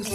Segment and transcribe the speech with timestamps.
[0.00, 0.06] ሰላም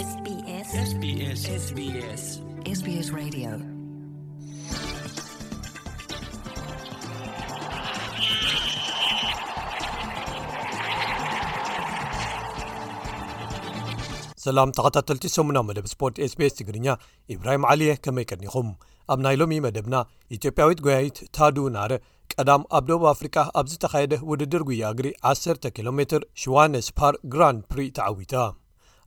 [14.76, 16.96] ተኸታተልቲ ሰሙና መደብ ስፖርት ስbስ ትግርኛ
[17.34, 18.68] ኢብራሂም ዓልየ ከመይቀኒኹም
[19.12, 19.94] ኣብ ናይ ሎሚ መደብና
[20.38, 21.94] ኢትዮጵያዊት ጓያኒት ታዱ ናር
[22.34, 25.08] ቀዳም ኣብ ደብ አፍሪቃ ኣብዝ ተኻየደ ውድድር ጉያ እግሪ
[25.38, 28.36] 10 ኪሎሜትር ሽዋነስ ፓር ግራንድ ፕሪ ተዓዊታ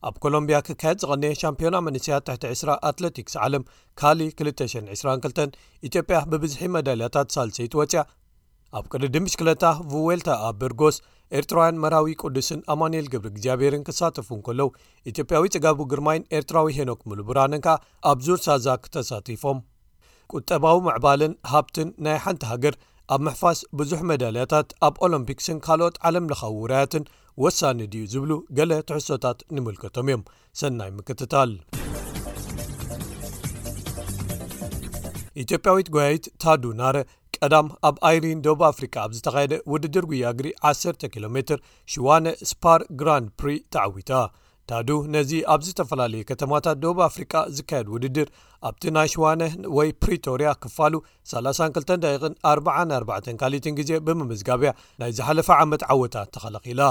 [0.07, 3.63] ኣብ ኮሎምብያ ክካየድ ዝቐነ ሻምፒዮና መንስያት ተሕ 2ስራ ኣትለቲክስ ዓለም
[3.99, 5.57] ካሊ 222
[5.87, 8.01] ኢትዮጵያ ብብዝሒ መዳልያታት ሳልሰይት ወፅያ
[8.79, 9.65] ኣብ ቅሪ ድምሽ ክለታ
[10.07, 10.95] ዌልታ ኣበርጎስ
[11.39, 14.69] ኤርትራውያን መራዊ ቅዱስን ኣማንኤል ግብሪ እግዚኣብሄርን ክሳተፉን ከለው
[15.11, 17.75] ኢትዮጵያዊ ጽጋቡ ግርማይን ኤርትራዊ ሄኖክ ሙሉብራንን ከኣ
[18.11, 19.59] ኣብ ዙር ሳዛ ተሳቲፎም
[20.37, 22.75] ቁጠባዊ ምዕባልን ሃብትን ናይ ሓንቲ ሃገር
[23.13, 27.03] ኣብ ምሕፋስ ብዙሕ መዳልያታት ኣብ ኦሎምፒክስን ካልኦት ዓለም ለካዊ ውራያትን
[27.43, 30.21] ወሳኒ ድዩ ዝብሉ ገለ ትሕሶታት ንምልከቶም እዮም
[30.59, 31.51] ሰናይ ምክትታል
[35.43, 36.97] ኢትዮጵያዊት ጓይት ታዱ ናረ
[37.35, 41.59] ቀዳም ኣብ ኣይሪን ዶብ አፍሪካ ኣብ ዝተኻየደ ውድድር ጉያግሪ 10ተ ኪሎ ሜትር
[41.93, 44.11] ሽዋነ ስፓር ግራንድ ፕሪ ተዓዊታ
[44.69, 48.27] ዳዱ ነዚ ኣብ ዝተፈላለየ ከተማታት ደቡብ ኣፍሪቃ ዝካየድ ውድድር
[48.69, 50.93] ኣብቲ ናይሽዋነህ ወይ ፕሪቶርያ ክፋሉ
[51.31, 56.81] 32ደቂን 44 ካሊት ግዜ ብምምዝጋብ እያ ናይ ዝሓለፈ ዓመት ዓወታት ተኸላኺላ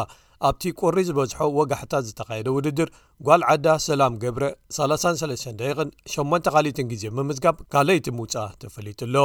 [0.49, 2.91] ኣብቲ ቆሪ ዝበዝሖ ወጋሕታት ዝተኻየደ ውድድር
[3.29, 4.45] ጓል ዓዳ ሰላም ገብረ
[4.79, 9.17] 33ደቂን 8 ካሊት ግዜ ምምዝጋብ ካልይቲ ምውፃእ ተፈሊት ኣሎ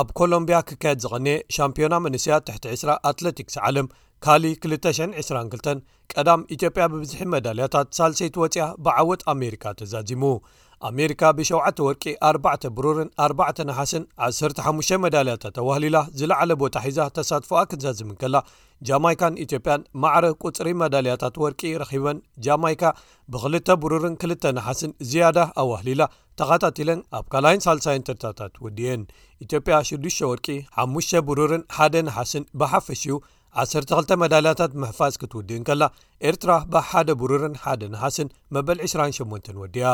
[0.00, 3.86] ኣብ ኮሎምብያ ክካየድ ዝቐንአ ሻምፒዮና መንስያ ተሕቲ20 ኣትለቲክስ ዓለም
[4.24, 5.68] ካሊእ 222
[6.12, 10.22] ቀዳም ኢትዮጵያ ብብዝሒ መዳልያታት ሳልሰይቲ ወፅያ ብዓወት ኣሜሪካ ተዛዚሙ
[10.90, 14.04] ኣሜሪካ ብ7 ወርቂ 4ባ ብሩርን 4ባ ናሓስን
[14.68, 18.36] 15 መዳልያታት ኣዋህሊላ ዝለዕለ ቦታ ሒዛ ተሳትፎ ኣክትዛዝም ከላ
[18.88, 22.82] ጃማይካን ኢትዮጵያን ማዕረ ቁፅሪ መዳልያታት ወርቂ ረኺበን ጃማይካ
[23.34, 23.54] ብክል
[23.84, 26.02] ብሩርን ክል ናሓስን ዝያዳ ኣዋህሊላ
[26.40, 29.04] ተኸታትለን ኣብ ካላይን ሳልሳይን ትርታታት ወድየን
[29.46, 30.48] ኢትዮጵያ 6ዱ ወርቂ
[30.86, 33.16] 5 ብሩርን 1 ናሓስን ብሓፈሽ እዩ
[33.60, 35.82] 12 መዳልያታት ምሕፋዝ ክትውድእን ከላ
[36.28, 39.88] ኤርትራ ብሓደ ብሩርን ሓደ ናሓስን መበል 28 ወዲያ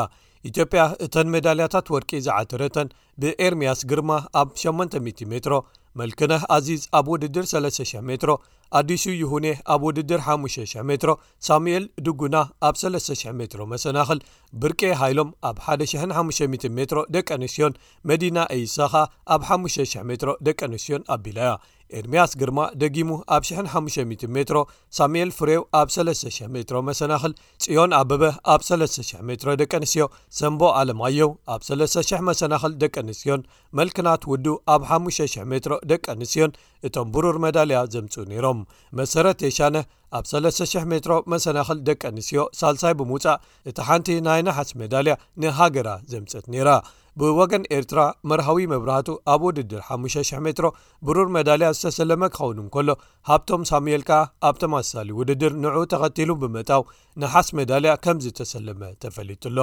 [0.49, 2.89] ኢትዮጵያ እተን ሜዳልያታት ወርቂ ዝዓትረተን
[3.21, 4.11] ብኤርምያስ ግርማ
[4.41, 5.55] ኣብ 80 ሜትሮ
[5.99, 8.31] መልክነህ ኣዚዝ ኣብ ውድድር 300 ሜትሮ
[8.79, 11.11] ኣዲሱ ይሁኔ ኣብ ውድድር 5,000 ሜትሮ
[11.47, 12.35] ሳሙኤል ድጉና
[12.67, 14.19] ኣብ 300 ሜትሮ መሰናኽል
[14.63, 17.77] ብርቄ ሃይሎም ኣብ 150 ሜትሮ ደቂ ኣንስትዮን
[18.11, 18.93] መዲና አይሳኻ
[19.35, 21.51] ኣብ 5,00 ሜትሮ ደቂ ኣንስትዮን ኣቢለያ
[21.99, 24.57] ኤድምያስ ግርማ ደጊሙ ኣብ 1500 ሜትሮ
[24.97, 27.33] ሳሙኤል ፍሬው ኣብ 300 ሜትሮ መሰናኽል
[27.65, 30.05] ጽዮን ኣበበህ ኣብ 300 ሜትሮ ደቀ ኣንስትዮ
[30.39, 33.41] ሰንቦ ኣለማየው ኣብ 300 መሰናኽል ደቂ ኣንስትዮን
[33.79, 36.51] መልክናት ውዱ ኣብ 5,00 ሜትሮ ደቂ ኣንስዮን
[36.87, 38.59] እቶም ብሩር መዳልያ ዘምፁ ነይሮም
[38.99, 39.77] መሰረት ተሻነ
[40.17, 46.45] ኣብ 300 ሜትሮ መሰናክል ደቂ ኣንስዮ ሳልሳይ ብምውፃእ እቲ ሓንቲ ናይ ናሓስ መዳልያ ንሃገራ ዘምፀት
[46.53, 46.69] ኔይራ
[47.19, 47.99] ብወገን ኤርትራ
[48.29, 50.67] መርሃዊ መብራህቱ ኣብ ውድድር 5,00 ሜትሮ
[51.07, 52.89] ብሩር መዳልያ ዝተሰለመ ክኸውኑ ከሎ
[53.29, 54.19] ሃብቶም ሳሙኤል ከኣ
[54.49, 56.83] ኣብቶም ኣሳሊ ውድድር ንዕኡ ተኸቲሉ ብመጣው
[57.23, 59.57] ንሓስ መዳልያ ከም ዝተሰለመ ተፈሊጡሎ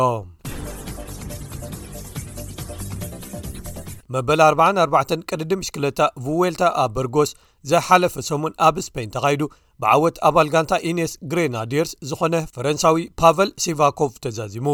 [4.15, 7.31] መበል 44 ቅድድም ሽክለታ ቭዌልታ ኣ በርጎስ
[7.71, 9.41] ዘሓለፈ ሰሙን ኣብ ስፖን ተኻይዱ
[9.83, 14.69] ብዓወት ኣባል ጋንታ ኢነስ ግሬናድርስ ዝኾነ ፈረንሳዊ ፓቨል ሲቫኮቭ ተዛዚሙ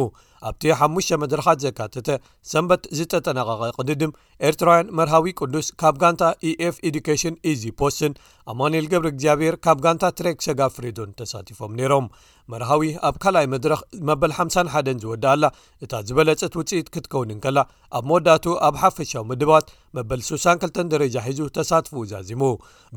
[0.49, 2.09] ኣብቲ 5ሙሽተ መድረካት ዘካተተ
[2.53, 4.13] ሰንበት ዝተጠናቐቐ ቅድድም
[4.49, 8.15] ኤርትራውያን መርሃዊ ቅዱስ ካብ ጋንታ ኤኤፍ ኤዲኬሽን ኢዚ ፖስትን
[8.53, 12.09] ኣማንኤል ገብሪ እግዚኣብሔር ካብ ጋንታ ትሬክ ሰጋ ፍሬዶን ተሳቲፎም ነይሮም
[12.55, 13.81] መርሃዊ ኣብ ካልኣይ መድረኽ
[14.11, 15.45] መበል 51ን ዝወድእ ኣላ
[15.87, 17.59] እታ ዝበለፀት ውፅኢት ክትከውንን ከላ
[17.99, 19.67] ኣብ መወዳቱ ኣብ ሓፈሻዊ ምድባት
[19.97, 22.43] መበል 62 ደረጃ ሒዙ ተሳትፉኡ ዛዚሙ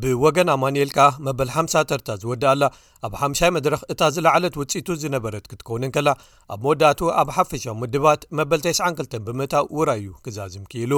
[0.01, 2.63] ብወገን ኣማንኤልካ መበል 50 ተርታ ዝወድእ ኣላ
[3.07, 6.09] ኣብ 5 መድረክ እታ ዝለዓለት ውፅቱ ዝነበረት ክትከውነን ከላ
[6.55, 10.93] ኣብ መወዳቱ ኣብ ሓፈሻ ምድባት መበል 92 ብምታ ውራይዩ ክዛዝም ክኢሉ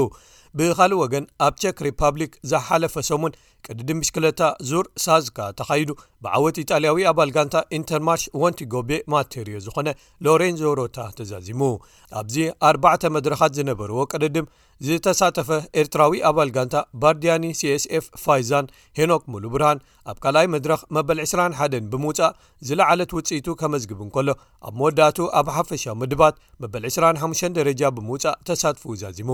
[0.57, 3.33] ብካልእ ወገን ኣብ ቸክ ሪፓብሊክ ዝሓለፈ ሰሙን
[3.65, 5.89] ቅድድም ምሽክለታ ዙር ሳዝካ ተካይዱ
[6.23, 9.89] ብዓወት ኢጣልያዊ ኣባል ጋንታ ኢንተርማርሽ ወንቲጎቤ ማቴርዮ ዝኾነ
[10.27, 11.61] ሎሬንዞሮታ ተዛዚሙ
[12.21, 12.35] ኣብዚ
[12.69, 14.47] ኣርባዕተ መድረካት ዝነበርዎ ቅድድም
[14.85, 15.49] ዝተሳተፈ
[15.87, 18.65] ኤርትራዊ ኣባል ጋንታ ባርዲያኒ ሲስኤፍ ፋይዛን
[18.97, 19.79] ሄኖክ ሙሉ ብርሃን
[20.11, 22.33] ኣብ ካልኣይ መድረኽ መበል 21ን ብምውፃእ
[22.67, 24.27] ዝለዓለት ውጽኢቱ ከመዝግብንከሎ
[24.67, 29.29] ኣብ መወዳእቱ ኣብ ሓፈሻ ምድባት መበል 25 ደረጃ ብምውፃእ ተሳትፉ ዛዚሙ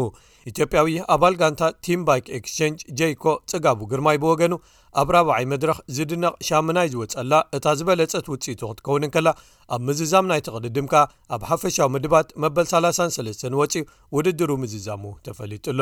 [0.52, 4.54] ኢትዮጵያዊ ኣባል ጋንታ ቲም ባይክ ኤክስቸንጅ jኮ ጽጋቡ ግርማይ ብወገኑ
[5.02, 9.28] ኣብ ራብዓይ መድረኽ ዝድነቕ ሻመናይ ዝወፀላ እታ ዝበለጸት ውፅኢቱ ክትከውንን ከላ
[9.76, 10.94] ኣብ ምዝዛም ናይ ተቕድድምካ
[11.36, 13.74] ኣብ ሓፈሻዊ ምድባት መበል 303 ወፂ
[14.18, 15.80] ውድድሩ ምዝዛሙ ተፈሊጡሎ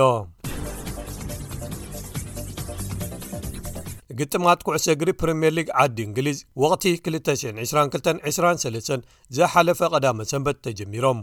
[4.19, 11.19] ግጥማት ኩዕሰ ግሪ ፕሪምየር ሊግ ዓዲ እንግሊዝ ወቕቲ 22223 ዘሓለፈ ቐዳመ ሰንበት ተጀሚሮም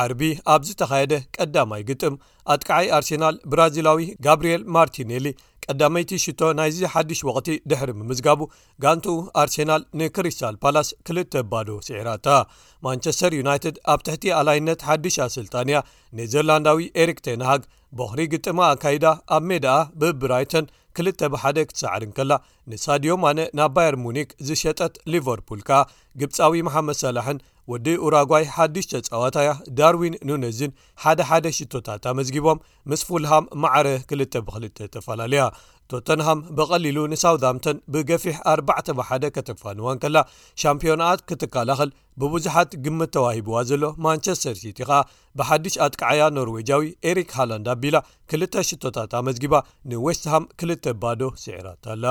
[0.00, 0.22] ዓርቢ
[0.54, 2.14] ኣብዝተኻየደ ቀዳማይ ግጥም
[2.54, 5.26] ኣጥቃዓይ ኣርሴናል ብራዚላዊ ጋብሪኤል ማርቲነሊ
[5.70, 8.40] ቀዳመይቲ ሽቶ ናይዚ ሓድሽ ወቅቲ ድሕሪ ምምዝጋቡ
[8.82, 9.04] ጋንቱ
[9.42, 12.38] ኣርሴናል ንክሪስታል ፓላስ ክልተ ባዶ ሲዒራ ታ
[12.86, 15.76] ማንቸስተር ዩናይትድ ኣብ ትሕቲ ኣላይነት ሓዲሽ ኣስልጣንያ
[16.20, 17.64] ንዘርላንዳዊ ኤሪክ ቴናሃግ
[17.98, 19.04] በኽሪ ግጥማ ኣካይዳ
[19.36, 20.66] ኣብ ሜድኣ ብብራይተን
[20.96, 22.32] ክል ብሓደ ክትሰዕርን ከላ
[22.72, 25.80] ንሳድዮማነ ናብ ባየር ሙኒክ ዝሸጠት ሊቨርፑል ከኣ
[26.20, 27.38] ግብፃዊ መሓመድ ሰላሕን
[27.70, 29.48] ወዲ ኡራጓይ ሓዱሽ ተጻዋታያ
[29.78, 30.70] ዳርዊን ኒነዝን
[31.10, 35.44] 1ደ1ደሽቶታት ኣመዝጊቦም ምስ ፉልሃም ማዕረ 2ል ብ2ል ተፈላለያ
[35.92, 40.18] ቶተንሃም ብቐሊሉ ንሳውት ምተን ብገፊሕ 4ዕ ሓደ ከተፋንዋን ከላ
[40.62, 41.90] ሻምፕዮናት ክትካላኸል
[42.22, 45.00] ብብዙሓት ግምት ተዋሂብዋ ዘሎ ማንቸስተር ሲቲ ኸኣ
[45.38, 47.96] ብሓድሽ ኣጥቃዓያ ኖርዌጃዊ ኤሪክ ሃላንድ ኣቢላ
[48.32, 49.54] ክልተ ሽቶታት ኣመዝጊባ
[49.90, 50.70] ንዌስትሃም ክል
[51.00, 52.04] ባዶ ስዒራታላ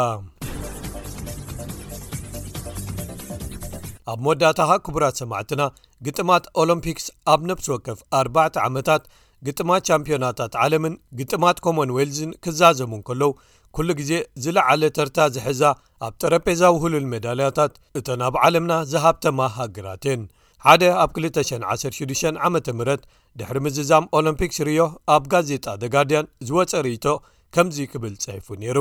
[4.11, 5.63] ኣብ መወዳእታ ሃ ክቡራት ሰማዕትና
[6.07, 9.03] ግጥማት ኦሎምፒክስ ኣብ ነብስ ወከፍ ኣርባዕተ ዓመታት
[9.47, 13.33] ግጥማት ቻምፕዮናታት ዓለምን ግጥማት ኮመን ወልስን ክዛዘሙን ከለው
[13.77, 14.11] ኩሉ ግዜ
[14.43, 15.61] ዝለዓለ ተርታ ዝሕዛ
[16.09, 20.21] ኣብ ጠረጴዛ ውህሉል ሜዳልያታት እተናብ ዓለምና ዝሃብተማ ሃግራትን
[20.65, 22.55] ሓደ ኣብ 216 ዓ ም
[23.39, 24.79] ድሕሪ ምዝዛም ኦሎምፒክስ ርዮ
[25.13, 27.05] ኣብ ጋዜጣ ደ ጋርድያን ዝወፀ ርቶ
[27.55, 28.77] ከምዚ ክብል ፅሒፉ ነይሩ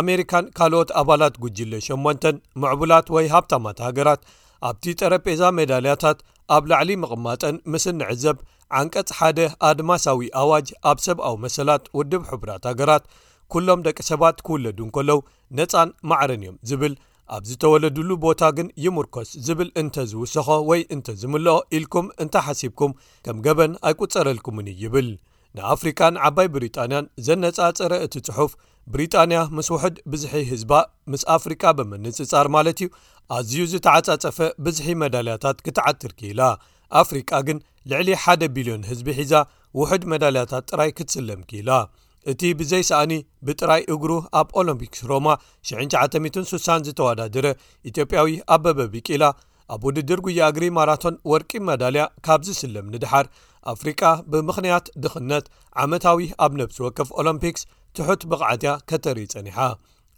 [0.00, 4.22] ኣሜሪካን ካልኦት ኣባላት ጉጅለ 8ንተን ምዕቡላት ወይ ሃብታማት ሃገራት
[4.68, 6.18] ኣብቲ ጠረጴዛ ሜዳልያታት
[6.56, 8.36] ኣብ ላዕሊ ምቕማጠን ምስእንዕዘብ
[8.80, 9.38] ዓንቀጽ ሓደ
[9.70, 13.06] ኣድማሳዊ ኣዋጅ ኣብ ሰብኣዊ መሰላት ውድብ ሕቡራት ሃገራት
[13.54, 15.20] ኩሎም ደቂ ሰባት ክውለዱን ከለው
[15.60, 16.94] ነፃን ማዕረን እዮም ዝብል
[17.36, 22.92] ኣብ ዝተወለድሉ ቦታ ግን ይሙርኮስ ዝብል እንተ ዝውስኾ ወይ እንተ ዝምልኦ ኢልኩም እንተ ሓሲብኩም
[23.26, 25.08] ከም ገበን ኣይቁጸረልኩምን ይብል
[25.56, 28.52] ንኣፍሪቃን ዓባይ ብሪጣንያን ዘነጻጸረ እቲ ጽሑፍ
[28.92, 30.72] ብሪጣንያ ምስ ውሕድ ብዝሒ ህዝባ
[31.14, 32.88] ምስ ኣፍሪቃ ብመንጽጻር ማለት እዩ
[33.38, 36.42] ኣዝዩ ዝተዓጻጸፈ ብዝሒ መዳልያታት ክትዓትር ኪኢላ
[37.02, 37.58] ኣፍሪቃ ግን
[37.92, 39.34] ልዕሊ ሓደ ቢልዮን ህዝቢ ሒዛ
[39.80, 41.70] ውሕድ መዳልያታት ጥራይ ክትስለም ኪኢላ
[42.30, 43.12] እቲ ብዘይሰኣኒ
[43.46, 44.10] ብጥራይ እግሩ
[44.40, 45.26] ኣብ ኦሎምፒክስ ሮማ
[45.70, 47.46] 1960 ዝተወዳድረ
[47.90, 49.24] ኢትዮጵያዊ ኣበበቢቂላ
[49.74, 53.26] ኣብ ውድድር ጉያእግሪ ማራቶን ወርቂ መዳልያ ካብ ዝስለም ንድሓር
[53.72, 54.02] ኣፍሪቃ
[54.32, 55.46] ብምኽንያት ድኽነት
[55.84, 57.64] ዓመታዊ ኣብ ነብሲ ወከፍ ኦሎምፒክስ
[57.96, 59.58] ትሑት ብቕዓትያ ከተርኢ ጸኒሓ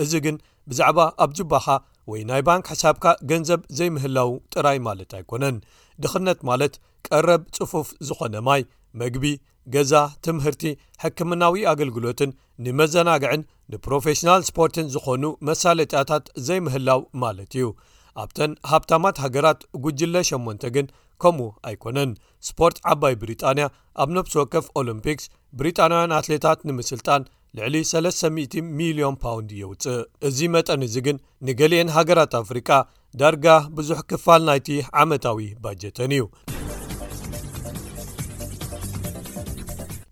[0.03, 0.37] እዚ ግን
[0.71, 1.67] ብዛዕባ ኣብ ጅባኻ
[2.11, 5.57] ወይ ናይ ባንኪ ሓሳብካ ገንዘብ ዘይምህላው ጥራይ ማለት ኣይኮነን
[6.05, 6.75] ድኽነት ማለት
[7.09, 8.63] ቀረብ ፅፉፍ ዝኾነ ማይ
[9.03, 9.27] መግቢ
[9.75, 9.93] ገዛ
[10.25, 10.65] ትምህርቲ
[11.03, 12.31] ሕክምናዊ ኣገልግሎትን
[12.65, 17.67] ንመዘናግዕን ንፕሮፌሽናል ስፖርትን ዝኾኑ መሳለጥያታት ዘይምህላው ማለት እዩ
[18.23, 20.87] ኣብተን ሃብታማት ሃገራት ጉጅለ ሸሞንተ ግን
[21.23, 22.11] ከምኡ ኣይኮነን
[22.49, 23.67] ስፖርት ዓባይ ብሪጣንያ
[24.03, 25.27] ኣብ ነብሲ ወከፍ ኦሎምፒክስ
[25.61, 27.25] ብሪጣንያውያን ኣትሌታት ንምስልጣን
[27.57, 28.55] ልዕሊ 3000
[28.99, 31.19] ,ሊዮን ፓውንድ የውፅእ እዚ መጠን እዚ ግን
[31.49, 32.71] ንገሊአን ሃገራት ኣፍሪቃ
[33.23, 33.47] ዳርጋ
[33.79, 34.69] ብዙሕ ክፋል ናይቲ
[35.05, 36.25] ዓመታዊ ባጀተን እዩ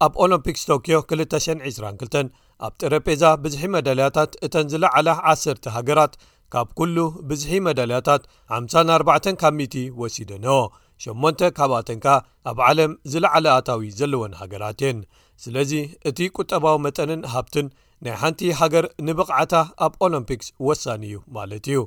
[0.05, 2.31] ኣብ ኦሎምፒክስ ቶክዮ 222
[2.67, 6.15] ኣብ ጥረጴዛ ብዝሒ መዳልያታት እተን ዝለዓለ ዓሰርተ ሃገራት
[6.53, 6.97] ካብ ኩሉ
[7.29, 8.23] ብዝሒ መዳልያታት
[8.59, 10.59] 54 ካብ ሚቲ ወሲደን ዎ
[11.07, 12.07] 8 ካብኣተንካ
[12.51, 14.99] ኣብ ዓለም ዝለዓለ ኣታዊ ዘለዎን ሃገራት የን
[15.45, 15.73] ስለዚ
[16.11, 17.69] እቲ ቁጠባዊ መጠንን ሃብትን
[18.07, 19.55] ናይ ሓንቲ ሃገር ንብቕዓታ
[19.87, 21.81] ኣብ ኦሎምፒክስ ወሳኒ እዩ ማለት እዩ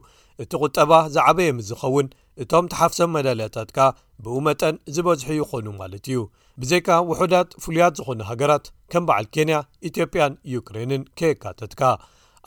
[0.44, 2.08] እቲ ቁጠባ ዝዓበየ ምዝኸውን
[2.44, 3.88] እቶም ተሓፍሰም መዳልያታት ካ
[4.24, 6.18] ብኡ መጠን ዝበዝሑ ይኾኑ ማለት እዩ
[6.62, 9.58] ብዘይካ ውሑዳት ፍሉያት ዝኾኑ ሃገራት ከም በዓል ኬንያ
[9.90, 11.82] ኢትዮጵያን ዩክሬንን ከየካተትካ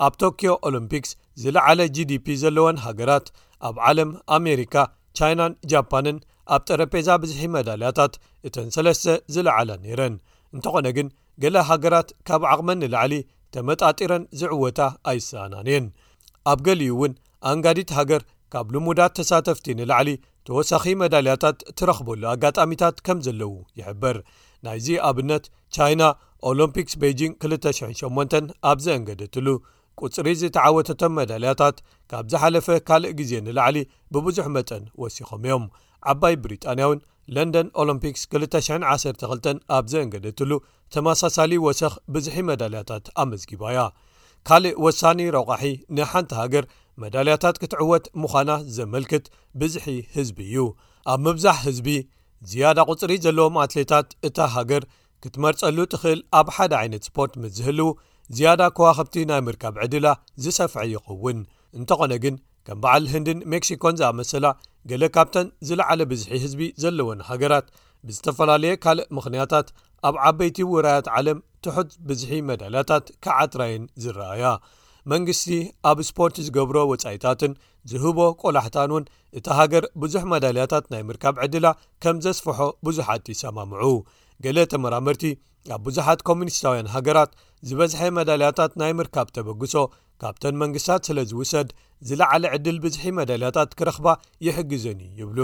[0.06, 3.26] ኣብ ቶክዮ ኦሎምፒክስ ዝለዓለ gዲፒ ዘለወን ሃገራት
[3.68, 4.74] ኣብ ዓለም ኣሜሪካ
[5.20, 6.18] ቻይናን ጃፓንን
[6.56, 8.14] ኣብ ጠረጴዛ ብዝሒ መዳልያታት
[8.48, 10.14] እተን ሰለስተ ዝለዓለ ነይረን
[10.56, 11.08] እንተኾነ ግን
[11.42, 13.14] ገለ ሃገራት ካብ ዓቕመን ንላዕሊ
[13.54, 14.80] ተመጣጢረን ዝዕወታ
[15.12, 15.86] ኣይሰኣናን እየን
[16.52, 17.12] ኣብ ገሊዩ እውን
[17.50, 20.08] ኣንጋዲት ሃገር ካብ ልሙዳት ተሳተፍቲ ንላዕሊ
[20.48, 24.16] ተወሳኺ መዳልያታት ትረኽበሉ ኣጋጣሚታት ከም ዘለዉ ይሕበር
[24.66, 25.44] ናይዚ ኣብነት
[25.76, 26.02] ቻይና
[26.50, 29.46] ኦሎምፒክስ ቤጂንግ 28 ኣብ ዘእንገደትሉ
[30.02, 31.76] ቁፅሪ ዝተዓወተቶም መዳልያታት
[32.10, 33.78] ካብ ዝሓለፈ ካልእ ግዜ ንላዕሊ
[34.14, 35.64] ብብዙሕ መጠን ወሲኾም እዮም
[36.10, 36.98] ዓባይ ብሪጣንያውን
[37.36, 39.24] ለንደን ኦሎምፒክስ 212
[39.76, 40.52] ኣብ ዘእንገደትሉ
[40.94, 43.80] ተመሳሳሊ ወሰኽ ብዝሒ መዳልያታት ኣመዝጊባእያ
[44.50, 45.64] ካልእ ወሳኒ ረቓሒ
[45.96, 46.64] ንሓንቲ ሃገር
[47.02, 49.24] መዳልያታት ክትዕወት ምዃና ዘመልክት
[49.60, 49.86] ብዝሒ
[50.16, 50.62] ህዝቢ እዩ
[51.12, 51.88] ኣብ ምብዛሕ ህዝቢ
[52.50, 54.84] ዝያዳ ቝፅሪ ዘለዎም ኣትሌታት እታ ሃገር
[55.22, 57.90] ክትመርፀሉ ትኽእል ኣብ ሓደ ዓይነት ስፖርት ም ዝህልው
[58.38, 60.06] ዝያዳ ከዋኸብቲ ናይ ምርካብ ዕድላ
[60.44, 61.38] ዝሰፍሐ ይኸውን
[61.78, 62.34] እንተኾነ ግን
[62.66, 64.46] ከም በዓል ህንድን ሜክሲኮን ዝኣመሰላ
[64.90, 67.68] ገሌ ካብተን ዝለዓለ ብዝሒ ህዝቢ ዘለዎን ሃገራት
[68.08, 69.68] ብዝተፈላለየ ካልእ ምኽንያታት
[70.08, 74.52] ኣብ ዓበይቲ ውራያት ዓለም ትሑት ብዝሒ መዳልያታት ካዓትራየን ዝረኣያ
[75.12, 75.50] መንግስቲ
[75.90, 77.52] ኣብ ስፖርት ዝገብሮ ወጻኢታትን
[77.90, 79.04] ዝህቦ ቆላሕታን እውን
[79.38, 81.66] እቲ ሃገር ብዙሕ መዳልያታት ናይ ምርካብ ዕድላ
[82.04, 83.84] ከም ዘስፍሖ ብዙሓት ይሰማምዑ
[84.44, 85.24] ገሌ ተመራምርቲ
[85.74, 87.30] ኣብ ብዙሓት ኮሚኒስታውያን ሃገራት
[87.68, 89.74] ዝበዝሐ መዳልያታት ናይ ምርካብ ተበግሶ
[90.22, 91.68] ካብተን መንግስታት ስለ ዝውሰድ
[92.08, 94.06] ዝለዓለ ዕድል ብዝሒ መዳልያታት ክረኽባ
[94.46, 95.40] ይሕግዘን እዩ ይብሉ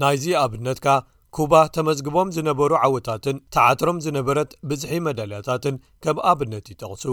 [0.00, 0.88] ናይዚ ኣብነት ከ
[1.36, 7.04] ኩባ ተመዝግቦም ዝነበሩ ዓወታትን ተዓትሮም ዝነበረት ብዝሒ መዳልያታትን ከም ኣብነት ይጠቕሱ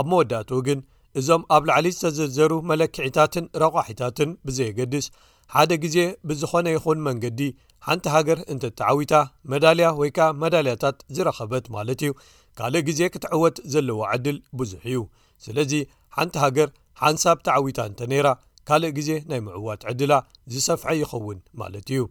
[0.00, 0.80] ኣብ መወዳት ግን
[1.20, 5.06] እዞም ኣብ ላዕሊ ዝተዘዘሩ መለክዕታትን ረቋሒታትን ብዘየገድስ
[5.54, 5.96] ሓደ ግዜ
[6.28, 7.40] ብዝኾነ ይኹን መንገዲ
[7.86, 9.14] ሓንቲ ሃገር እንተ ተዓዊታ
[9.52, 12.12] መዳልያ ወይ ከዓ መዳልያታት ዝረኸበት ማለት እዩ
[12.58, 15.00] ካልእ ግዜ ክትዕወት ዘለዎ ዕድል ብዙሕ እዩ
[15.44, 15.72] ስለዚ
[16.16, 16.68] ሓንቲ ሃገር
[17.02, 18.28] ሓንሳብ ተዓዊታ እንተ ነይራ
[18.70, 20.12] ካልእ ግዜ ናይ ምዕዋት ዕድላ
[20.54, 22.02] ዝሰፍሐ ይኸውን ማለት እዩ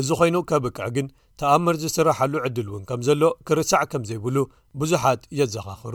[0.00, 1.06] እዚ ኮይኑ ከብቅዕ ግን
[1.40, 4.36] ተኣምር ዝስራሓሉ ዕድል እውን ከም ዘሎ ክርሳዕ ከም ዘይብሉ
[4.80, 5.94] ብዙሓት የዘኻኽሩ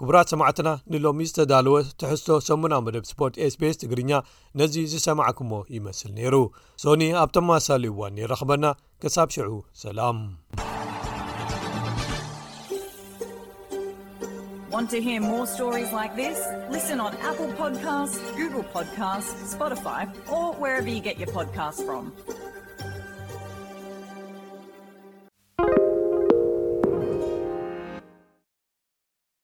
[0.00, 4.10] ክቡራት ሰማዕትና ንሎሚ ዝተዳለወ ትሕዝቶ ሰሙና መደብ ስፖርት ስቤስ ትግርኛ
[4.58, 6.36] ነዚ ዝሰማዓኩሞ ይመስል ነይሩ
[6.82, 8.00] ሶኒ ኣብ ቶማሳሊዋ
[8.40, 8.70] ይረኸበና
[9.02, 9.48] ከሳብ ሽዑ
[9.84, 10.18] ሰላም